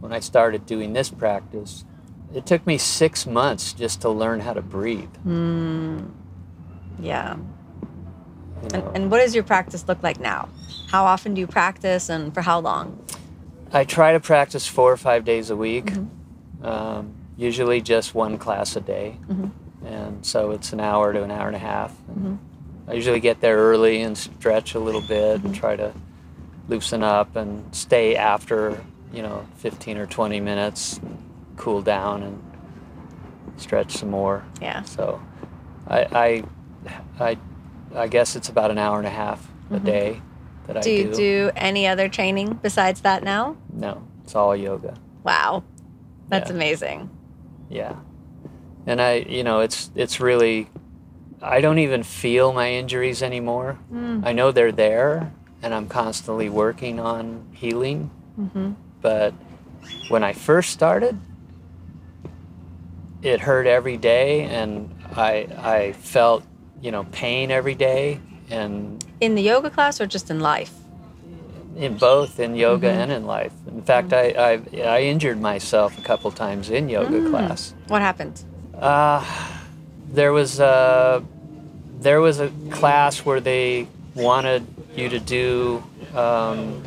[0.00, 1.84] when I started doing this practice,
[2.34, 5.08] it took me six months just to learn how to breathe.
[5.26, 6.06] mm,
[7.00, 7.36] yeah.
[7.36, 10.48] You And, and what does your practice look like now?
[10.90, 12.98] How often do you practice and for how long?
[13.74, 16.64] I try to practice four or five days a week, Mm-hmm.
[16.66, 19.18] um, usually just one class a day.
[19.28, 19.50] Mhm.
[19.84, 21.92] And so it's an hour to an hour and a half.
[22.08, 22.38] And Mhm.
[22.90, 25.46] I usually get there early and stretch a little bit Mm-hmm.
[25.46, 25.92] and try to
[26.68, 28.80] loosen up and stay after,
[29.12, 31.00] you know, 15 or 20 minutes,
[31.56, 32.40] cool down and
[33.56, 34.44] stretch some more.
[34.62, 34.82] Yeah.
[34.82, 35.20] So
[35.88, 36.42] I, I,
[37.20, 37.36] I,
[37.94, 39.84] I guess it's about an hour and a half a Mhm.
[39.84, 40.22] day.
[40.66, 41.14] That Do I you do.
[41.14, 43.56] do any other training besides that now?
[43.72, 44.94] No, it's all yoga.
[45.22, 45.64] Wow.
[46.28, 46.56] That's Yeah.
[46.56, 47.10] amazing.
[47.68, 47.96] Yeah.
[48.86, 50.68] And I, you know, it's it's really
[51.42, 53.78] I don't even feel my injuries anymore.
[53.92, 54.24] Mm.
[54.24, 59.34] I know they're there and I'm constantly working on healing, hmm but
[60.08, 61.18] when I first started
[63.22, 66.42] it hurt every day and I I felt,
[66.80, 70.72] you know, pain every day and In the yoga class or just in life?
[71.76, 72.96] in both in yoga Mhm.
[73.02, 73.50] and in life.
[73.66, 77.30] In fact, I, I I injured myself a couple times in yoga Mm.
[77.30, 77.74] class.
[77.88, 78.44] What happened?
[78.80, 79.24] Uh,
[80.12, 81.20] there was a
[82.00, 84.62] there was a class where they wanted
[84.94, 85.82] you to do.
[86.14, 86.80] Um,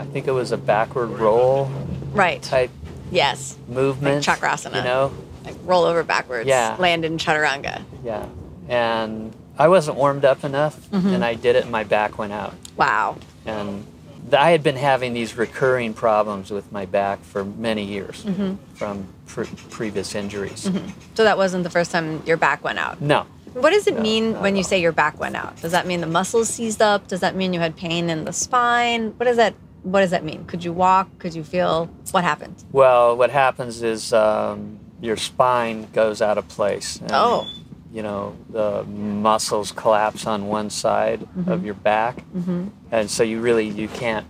[0.00, 1.70] I think it was a backward roll
[2.12, 2.42] Right.
[2.42, 2.70] type
[3.12, 3.56] Yes.
[3.68, 4.24] movement.
[4.24, 4.78] chakrasana.
[4.78, 5.10] You know,
[5.44, 6.48] Like roll over backwards.
[6.48, 6.74] Yeah.
[6.80, 7.82] Land in chaturanga.
[8.04, 8.24] yeah.
[8.68, 11.14] And I wasn't warmed up enough, Mhm.
[11.14, 12.54] and I did it, and my back went out.
[12.76, 13.16] Wow.
[13.44, 13.84] And
[14.30, 18.54] th- I had been having these recurring problems with my back for many years hmm
[18.74, 20.68] from pre- previous injuries.
[20.68, 20.78] hmm
[21.14, 23.00] So that wasn't the first time your back went out.
[23.00, 25.60] No, What does it No, mean when you say your back went out?
[25.60, 27.08] Does that mean the muscles seized up?
[27.08, 29.14] Does that mean you had pain in the spine?
[29.16, 30.44] What does that what does that mean?
[30.44, 31.08] Could you walk?
[31.18, 32.56] Could you feel what happened?
[32.72, 37.00] Well, what happens is um, your spine goes out of place.
[37.10, 37.46] Oh.
[37.92, 41.64] You know, the muscles collapse on one side of Mhm.
[41.64, 42.64] your back, Mm-hmm.
[42.92, 44.26] and so you really you can't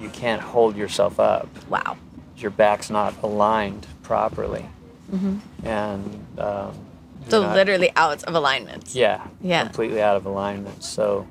[0.00, 1.48] you can't hold yourself up.
[1.68, 1.96] Wow.
[2.36, 4.66] Your back's not aligned properly,
[5.10, 6.72] hmm and um,
[7.28, 8.92] So know, literally out of alignment.
[8.96, 9.62] yeah, Yeah.
[9.62, 10.82] completely out of alignment.
[10.82, 11.28] So,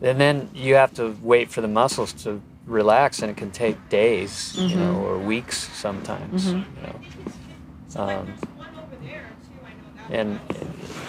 [0.00, 3.76] and then you have to wait for the muscles to relax, and it can take
[3.88, 5.02] days, you know, Mhm.
[5.02, 6.52] or weeks sometimes.
[6.52, 6.64] Mhm.
[6.76, 6.96] You know.
[8.04, 8.26] Um,
[10.10, 10.38] and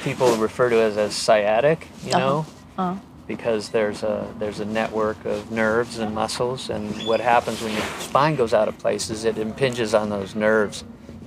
[0.03, 2.19] people refer to it as sciatic, you Uh-huh.
[2.19, 2.45] know,
[2.77, 2.99] Oh.
[3.27, 7.83] because there's a there's a network of nerves and muscles, and what happens when your
[7.99, 10.83] spine goes out of place is it impinges on those nerves,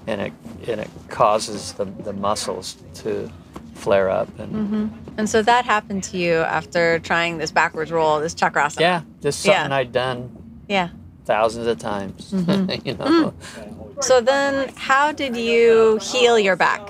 [0.07, 0.33] and it
[0.69, 3.31] and it causes the, the muscles to
[3.75, 4.87] flare up and hmm
[5.19, 8.81] And so that happened to you after trying this backwards roll, this chakrasana.
[8.81, 9.55] yeah, just Yeah.
[9.65, 10.31] something I'd done
[10.69, 10.89] Yeah.
[11.27, 12.85] thousands of times, Mhm.
[12.87, 13.35] you know.
[14.01, 16.81] So then, how did you heal your back?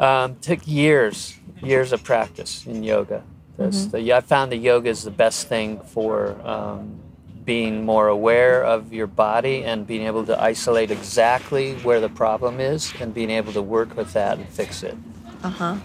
[0.00, 3.22] Um, took years, years of practice in yoga.
[3.58, 3.90] Mhm.
[3.90, 6.98] the, I found that yoga is the best thing for um,
[7.44, 12.60] being more aware of your body and being able to isolate exactly where the problem
[12.60, 14.96] is and being able to work with that and fix it.
[15.42, 15.76] Uh huh.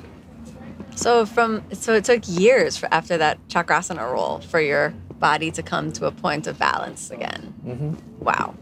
[0.96, 5.62] So from so it took years for, after that chakrasana roll for your body to
[5.62, 7.54] come to a point of balance again.
[7.64, 8.56] hmm Wow.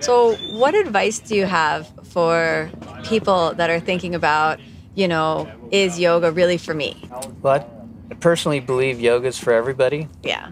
[0.00, 2.70] So, what advice do you have for
[3.04, 4.60] people that are thinking about,
[4.94, 6.96] you know, is yoga really for me?
[7.42, 7.68] But
[8.10, 10.08] I personally believe yoga is for everybody.
[10.22, 10.50] Yeah.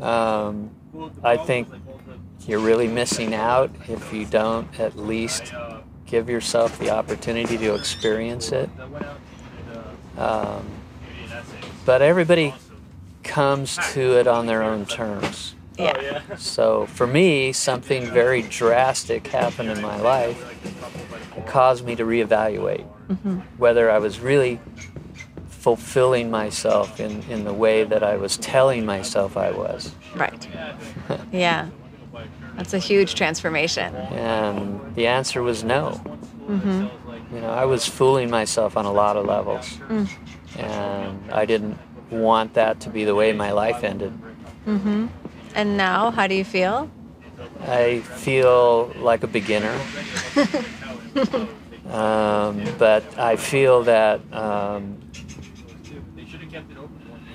[0.00, 0.70] Um,
[1.22, 1.68] I think
[2.46, 5.52] you're really missing out if you don't at least
[6.06, 8.68] give yourself the opportunity to experience it.
[10.16, 10.66] Um,
[11.84, 12.54] but everybody
[13.22, 15.54] comes to it on their own terms.
[15.82, 16.36] Yeah.
[16.36, 20.38] So for me, something very drastic happened in my life.
[21.36, 22.84] It caused me to reevaluate
[23.22, 24.58] hmm whether I was really
[25.48, 29.92] fulfilling myself in, in the way that I was telling myself I was.
[30.14, 30.48] Right.
[31.32, 31.68] Yeah.
[32.56, 33.94] That's a huge transformation.
[33.94, 35.92] And the answer was no.
[36.46, 36.86] hmm
[37.34, 39.78] You know, I was fooling myself on a lot of levels.
[39.88, 40.08] Mm.
[40.56, 41.78] And I didn't
[42.10, 44.12] want that to be the way my life ended.
[44.64, 45.06] hmm
[45.54, 46.90] And now, how do you feel?
[47.62, 49.78] I feel like a beginner.
[51.90, 54.98] um, but I feel that um,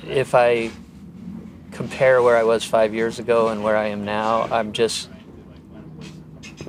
[0.08, 0.72] if I
[1.72, 5.10] compare where I was five years ago and where I am now, I'm just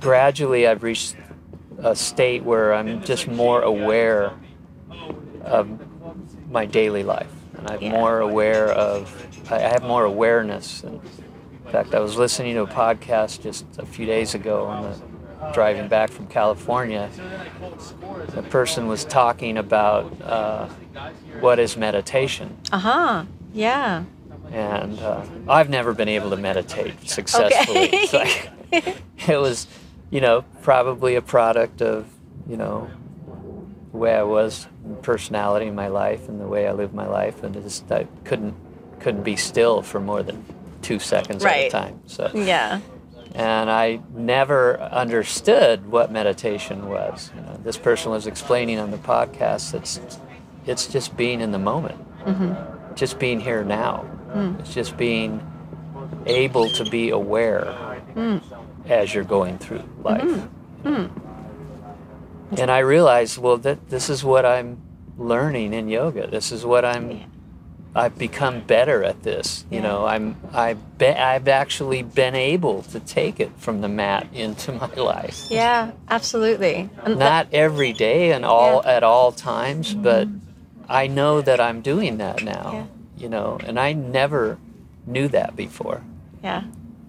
[0.00, 1.16] gradually I've reached
[1.78, 4.32] a state where I'm just more aware
[5.42, 5.68] of
[6.50, 7.90] my daily life, and I'm Yeah.
[7.92, 9.10] more aware of.
[9.50, 10.82] I I have more awareness.
[10.82, 11.00] And
[11.66, 15.52] in fact, I was listening to a podcast just a few days ago on the
[15.52, 17.10] driving back from California.
[18.28, 20.68] The person was talking about uh,
[21.40, 23.24] what is meditation, Uh huh.
[23.52, 24.04] Yeah.
[24.52, 27.90] and uh, I've never been able to meditate successfully.
[27.92, 28.50] It's like-
[29.28, 29.66] it was,
[30.10, 32.06] you know, probably a product of,
[32.48, 32.88] you know,
[33.92, 34.66] the way I was,
[35.02, 38.54] personality in my life, and the way I lived my life, and just I couldn't
[39.00, 40.44] couldn't be still for more than
[40.86, 42.00] two seconds at a time.
[42.06, 42.80] So, Yeah.
[43.34, 47.30] and I never understood what meditation was.
[47.34, 49.82] You know, this person was explaining on the podcast that
[50.66, 52.54] it's, just being in the moment, hmm
[52.96, 54.08] just being here now.
[54.32, 54.58] Mm.
[54.58, 55.40] It's just being
[56.24, 57.74] able to be aware
[58.14, 58.42] mm.
[58.88, 60.22] as you're going through life.
[60.22, 60.88] Mm-hmm.
[60.88, 62.58] Mm.
[62.58, 64.80] And I realized, well, that this is what I'm
[65.18, 66.26] learning in yoga.
[66.26, 67.30] This is what I'm.
[67.96, 69.64] I've become better at this.
[69.70, 69.82] You Yeah.
[69.88, 70.36] know, I'm.
[70.52, 71.16] I've been.
[71.16, 75.46] I've actually been able to take it from the mat into my life.
[75.50, 76.90] Yeah, absolutely.
[77.04, 80.28] And Not every day and all at all times, but
[80.88, 82.70] I know that I'm doing that now.
[82.72, 82.86] Yeah.
[83.22, 84.58] You know, and I never
[85.06, 86.02] knew that before
[86.42, 86.64] yeah.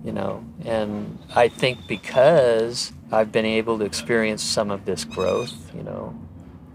[0.06, 5.52] you know and i think because i've been able to experience some of this growth
[5.76, 6.16] you know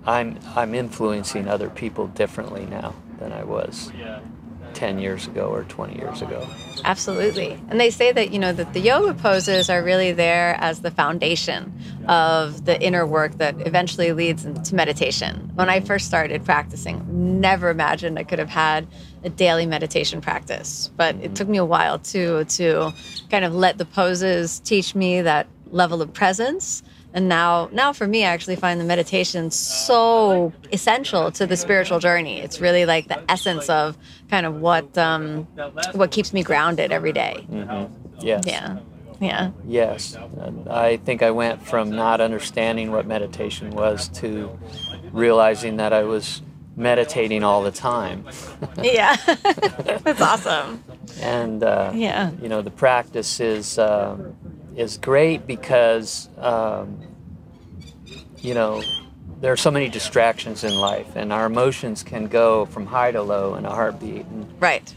[0.05, 2.93] i'm i'm influencing other people differently now
[3.23, 3.91] than i was
[4.75, 6.47] 10 years ago or 20 years ago
[6.85, 7.59] Absolutely.
[7.69, 10.91] And they say that, you know, that the yoga poses are really there as the
[10.91, 11.73] foundation
[12.09, 15.51] of the inner work that eventually leads into meditation.
[15.55, 18.87] When I first started practicing, never imagined I could have had
[19.23, 20.91] a daily meditation practice.
[20.97, 22.93] But it took me a while to to
[23.31, 26.83] kind of let the poses teach me that level of presence.
[27.15, 31.99] And now now for me I actually find the meditation so essential to the spiritual
[31.99, 32.41] journey.
[32.41, 33.97] It's really like the essence of
[34.31, 35.45] kind of what um,
[35.93, 37.47] what keeps me grounded every day.
[38.21, 38.79] yes Yeah.
[39.21, 39.51] Yeah.
[39.69, 44.51] yes and i think i went from not understanding what meditation was to
[45.13, 46.43] realizing that i was
[46.77, 48.25] meditating all the time
[48.83, 49.15] Yeah.
[50.03, 50.83] That's awesome.
[51.21, 52.31] and uh, Yeah.
[52.43, 54.35] you know the practice is um,
[54.77, 56.99] is great because um,
[58.41, 58.83] you know
[59.41, 63.23] there are so many distractions in life and our emotions can go from high to
[63.23, 64.95] low in a heartbeat and Right.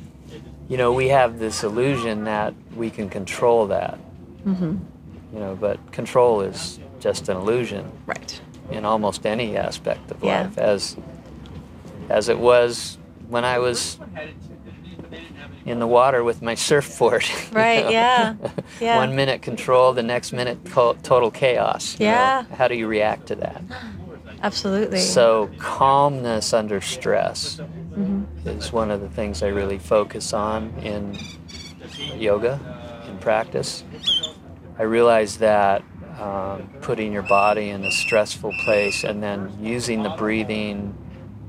[0.70, 3.98] you know we have this illusion that we can control that
[4.46, 8.40] you know but control is just an illusion Right.
[8.72, 10.44] in almost any aspect of Yeah.
[10.44, 10.96] life as
[12.10, 12.98] as it was
[13.28, 14.00] when I was
[15.66, 17.26] in the water with my surfboard.
[17.52, 17.90] Right, know?
[17.92, 18.36] yeah,
[18.82, 18.98] yeah.
[18.98, 22.00] One minute control, the next minute total chaos.
[22.00, 22.12] you know?
[22.12, 22.44] Yeah.
[22.56, 23.62] How do you react to that?
[24.44, 25.00] Absolutely.
[25.00, 27.60] So calmness under stress
[27.96, 28.50] Mm-hmm.
[28.50, 31.18] is one of the things I really focus on in
[32.18, 32.60] yoga,
[33.08, 33.86] in practice.
[34.78, 35.82] I realize that
[36.20, 40.94] um, putting your body in a stressful place and then using the breathing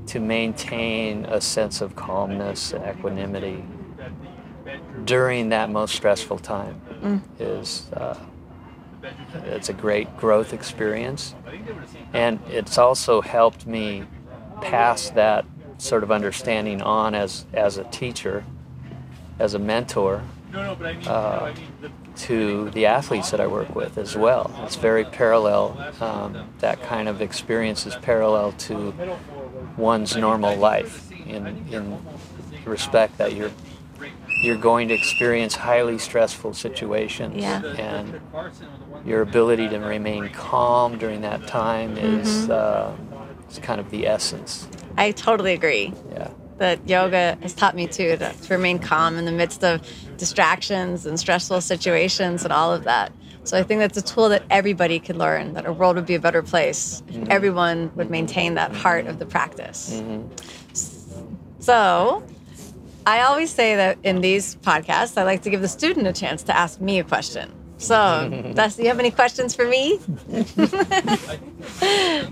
[0.05, 3.65] to maintain a sense of calmness and equanimity
[5.05, 6.81] during that most stressful time
[7.39, 8.17] is uh,
[9.45, 11.35] it's a great growth experience
[12.13, 14.03] and it's also helped me
[14.61, 15.45] pass that
[15.77, 18.43] sort of understanding on as as a teacher
[19.39, 20.23] as a mentor
[21.07, 21.53] uh,
[22.15, 24.51] to the athletes that I work with as well.
[24.63, 25.77] It's very parallel.
[25.99, 28.93] Um, that kind of experience is parallel to
[29.75, 32.01] one's normal life in in
[32.65, 33.51] respect that you're
[34.41, 37.61] you're going to experience highly stressful situations Yeah.
[37.63, 38.21] and
[39.05, 42.51] your ability to remain calm during that time is mm-hmm.
[42.51, 44.67] uh, is kind of the essence.
[44.97, 45.93] I totally agree.
[46.11, 46.29] Yeah.
[46.57, 49.81] that yoga has taught me too to, to remain calm in the midst of
[50.17, 53.11] distractions and stressful situations and all of that.
[53.43, 56.15] So I think that's a tool that everybody could learn, that our world would be
[56.15, 57.01] a better place.
[57.07, 57.31] if mm-hmm.
[57.31, 60.01] Everyone would maintain that heart of the practice.
[60.01, 60.33] Mm-hmm.
[61.59, 62.23] So
[63.07, 66.43] I always say that in these podcasts, I like to give the student a chance
[66.43, 67.53] to ask me a question.
[67.77, 69.97] So, Dusty, do you have any questions for me?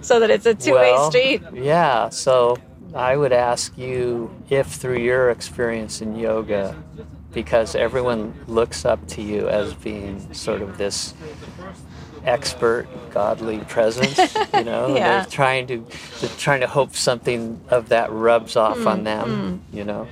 [0.01, 1.41] so that it's a two-way Well, street.
[1.53, 2.57] Yeah, so
[2.93, 6.75] I would ask you if through your experience in yoga,
[7.31, 11.13] because everyone looks up to you as being sort of this
[12.27, 14.17] expert godly presence
[14.53, 15.19] you know Yeah.
[15.21, 15.85] they're trying to
[16.19, 20.07] they're trying to hope something of that rubs off Hmm, on them you know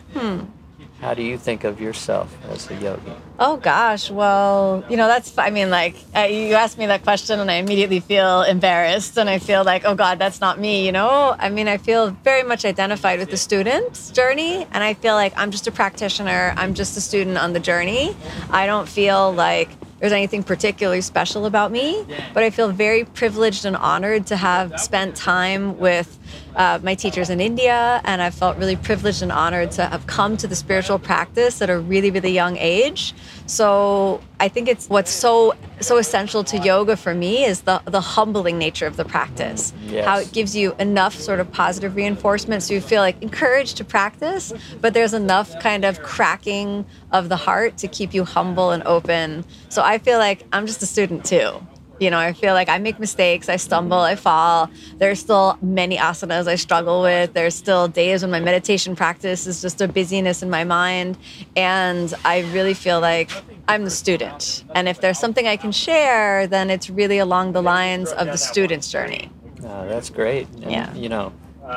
[1.02, 5.36] how do you think of yourself as a yogi Oh gosh, well, you know that's.
[5.40, 9.28] I mean, like uh, you asked me that question, and I immediately feel embarrassed, and
[9.28, 10.86] I feel like, oh God, that's not me.
[10.86, 14.94] You know, I mean, I feel very much identified with the student's journey, and I
[14.94, 16.54] feel like I'm just a practitioner.
[16.56, 18.16] I'm just a student on the journey.
[18.52, 19.70] I don't feel like
[20.04, 24.78] there's anything particularly special about me, but I feel very privileged and honored to have
[24.78, 26.20] spent time with
[26.56, 30.38] uh, my teachers in India, and I felt really privileged and honored to have come
[30.38, 33.14] to the spiritual practice at a really, really young age.
[33.46, 38.02] So I think it's what's so so essential to yoga for me is the the
[38.02, 39.74] humbling nature of the practice.
[39.88, 40.06] Yes.
[40.06, 43.84] How it gives you enough sort of positive reinforcement so you feel like encouraged to
[43.84, 48.84] practice, but there's enough kind of cracking of the heart to keep you humble and
[48.84, 49.46] open.
[49.70, 51.66] So I feel like I'm just a student too.
[52.04, 54.70] You know, I feel like I make mistakes, I stumble, I fall.
[54.98, 57.32] There's still many asanas I struggle with.
[57.32, 61.18] There's still days when my meditation practice is just a busyness in my mind.
[61.56, 63.32] And I really feel like
[63.70, 64.66] I'm the student.
[64.76, 68.38] And if there's something I can share, then it's really along the lines of the
[68.38, 69.32] student's journey.
[69.66, 70.50] Uh, that's great.
[70.62, 70.94] And, Yeah.
[70.94, 71.32] You know,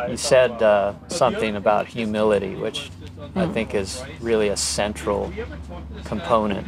[0.09, 2.91] you said uh, something about humility, which
[3.37, 5.33] I think is really a central
[6.05, 6.67] component.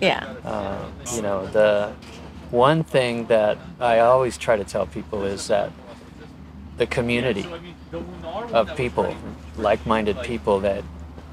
[0.00, 0.34] Yeah.
[0.44, 0.84] Uh,
[1.14, 1.92] you know, the
[2.50, 5.70] one thing that I always try to tell people is that
[6.76, 7.46] the community
[8.52, 9.14] of people,
[9.56, 10.84] like-minded people that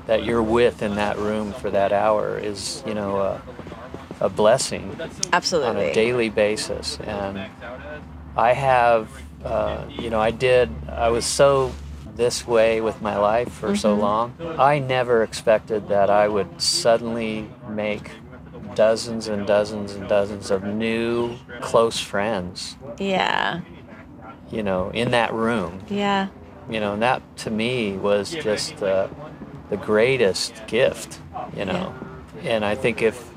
[0.05, 3.41] that you're with in that room for that hour is, you know, a,
[4.20, 4.99] a blessing
[5.32, 6.99] on a daily basis.
[6.99, 7.49] And
[8.36, 9.07] I have,
[9.45, 11.72] uh, you know, I did, I was so
[12.16, 14.34] this way with my life for so long.
[14.59, 18.11] I never expected that I would suddenly make
[18.76, 23.61] dozens and dozens and dozens of new close friends, Yeah.
[24.51, 25.82] you know, in that room.
[25.89, 26.28] Yeah.
[26.69, 29.07] You know, and that to me was just uh,
[29.69, 31.19] the greatest gift,
[31.55, 31.93] you know.
[32.43, 33.30] And I think if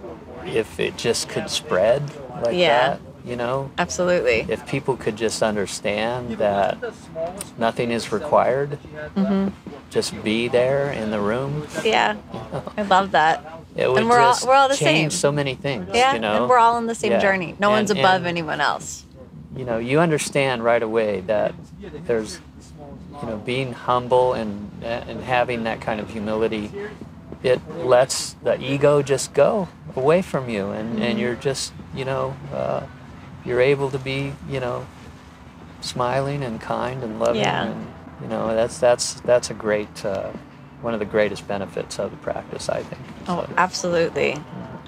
[0.44, 2.02] if it just could spread
[2.42, 2.90] like Yeah.
[2.90, 4.46] that, you know, Absolutely.
[4.48, 6.78] if people could just understand that
[7.58, 8.78] nothing is required,
[9.16, 9.48] Mm-hmm.
[9.90, 12.14] just be there in the room, Yeah.
[12.76, 13.55] I love that.
[13.76, 15.18] It would And we're all- we're all the change same.
[15.20, 15.88] so many things.
[15.92, 16.14] Yeah.
[16.14, 17.20] you know, And we're all on the same Yeah.
[17.20, 17.54] journey.
[17.58, 19.04] No And- one's above and, anyone else.
[19.56, 21.54] You know, you understand right away that
[22.06, 22.40] there's,
[23.22, 26.70] you know, being humble and and having that kind of humility,
[27.42, 31.02] it lets the ego just go away from you, and Mm-hmm.
[31.02, 32.80] and you're just, you know, uh,
[33.44, 34.84] you're able to be, you know,
[35.80, 37.64] smiling and kind and loving, Yeah.
[37.64, 37.86] and
[38.22, 40.04] you know, that's that's that's a great.
[40.04, 40.28] Uh,
[40.82, 43.00] one of the greatest benefits of the practice, I think.
[43.28, 44.36] Oh, So, absolutely.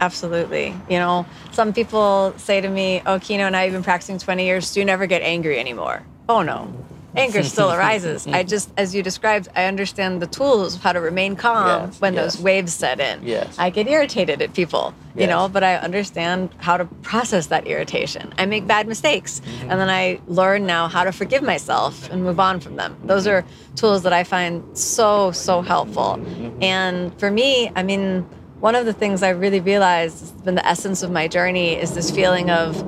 [0.01, 0.75] Absolutely.
[0.89, 4.73] You know, some people say to me, Oh, Kino, now you've been practicing 20 years.
[4.73, 6.03] Do you never get angry anymore?
[6.29, 6.73] Oh, no.
[7.19, 8.27] Anger still arises.
[8.39, 12.01] I just, as you described, I understand the tools of how to remain calm Yes,
[12.01, 12.35] when yes.
[12.37, 13.23] those waves set in.
[13.27, 13.59] Yes.
[13.59, 18.33] I get irritated at people, you know, but I understand how to process that irritation.
[18.39, 19.71] I make bad mistakes, Mm-hmm.
[19.71, 22.97] and then I learn now how to forgive myself and move on from them.
[23.05, 23.45] Those are
[23.77, 26.19] tools that I find so, so helpful.
[26.19, 26.63] Mm-hmm.
[26.63, 28.23] And for me, I mean,
[28.61, 31.95] one of the things I really realized has been the essence of my journey is
[31.95, 32.85] this feeling of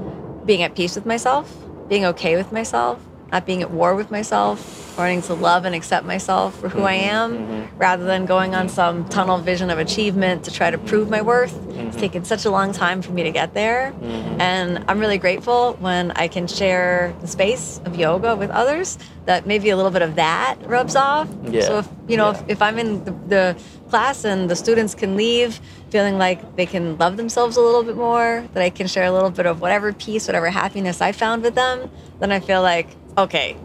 [0.47, 1.55] being at peace with myself,
[1.89, 3.01] being okay with myself,
[3.33, 6.97] not being at war with myself, learning to love and accept myself for who I
[6.97, 7.09] mm-hmm.
[7.09, 7.79] am, mm-hmm.
[7.79, 11.55] rather than going on some tunnel vision of achievement to try to prove my worth.
[11.55, 11.99] It's mm-hmm.
[11.99, 13.95] taken such a long time for me to get there.
[14.41, 19.47] And I'm really grateful when I can share the space of yoga with others that
[19.47, 21.29] maybe a little bit of that rubs off.
[21.45, 21.63] Yeah.
[21.63, 22.41] So if you know, Yeah.
[22.41, 25.61] if, if I'm in the, the class and the students can leave
[25.91, 29.13] feeling like they can love themselves a little bit more, that I can share a
[29.13, 32.89] little bit of whatever peace, whatever happiness I found with them, then I feel like,
[33.19, 33.57] okay,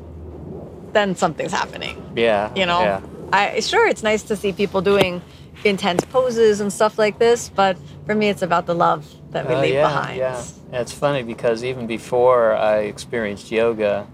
[0.93, 2.02] then something's happening.
[2.16, 3.02] yeah, You know, yeah.
[3.34, 5.22] I sure it's nice to see people doing
[5.64, 9.56] intense poses and stuff like this, but for me, it's about the love that we
[9.56, 10.18] Oh, leave yeah, behind.
[10.18, 14.08] Yeah, And it's funny because even before I experienced yoga,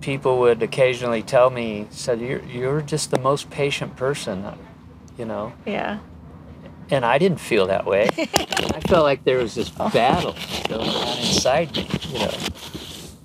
[0.00, 4.44] people would occasionally tell me, "said You're you're just the most patient person,"
[5.18, 5.52] you know.
[5.66, 5.98] Yeah.
[6.90, 8.08] And I didn't feel that way.
[8.18, 9.88] I felt like there was this oh.
[9.90, 10.34] battle
[10.68, 12.30] going on inside me, you know,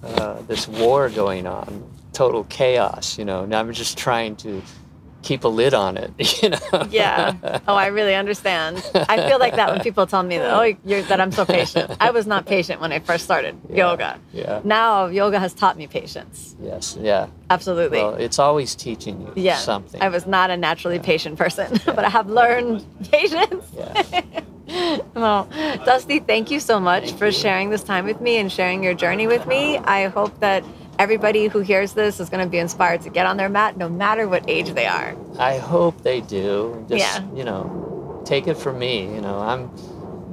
[0.03, 1.83] uh, this war going on,
[2.13, 3.43] total chaos, you know.
[3.43, 4.61] And I'm just trying to
[5.21, 6.11] keep a lid on it,
[6.43, 6.87] you know.
[6.89, 7.59] Yeah.
[7.67, 8.77] Oh, I really understand.
[8.95, 11.91] I feel like that when people tell me that, oh, you're, that I'm so patient.
[11.99, 14.19] I was not patient when I first started yoga.
[14.33, 14.61] Yeah.
[14.63, 16.55] Now yoga has taught me patience.
[16.61, 16.97] Yes.
[16.99, 17.27] Yeah.
[17.49, 17.99] Absolutely.
[17.99, 19.57] Well, it's always teaching you yeah.
[19.57, 20.01] something.
[20.01, 23.65] I was not a naturally patient person, but I have learned patience.
[23.75, 24.21] Yeah.
[25.15, 25.49] Well,
[25.85, 29.27] Dusty, thank you so much for sharing this time with me and sharing your journey
[29.27, 29.77] with me.
[29.79, 30.63] I hope that
[30.97, 33.89] everybody who hears this is going to be inspired to get on their mat no
[33.89, 35.15] matter what age they are.
[35.37, 36.85] I hope they do.
[36.87, 37.23] Just, Yeah.
[37.35, 39.03] you know, take it from me.
[39.13, 39.69] You know, I'm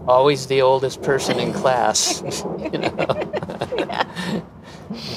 [0.07, 2.23] always the oldest person in class.
[2.73, 3.33] you know.